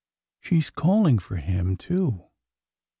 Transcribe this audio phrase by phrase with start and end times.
[0.39, 2.23] She 's calling for him, too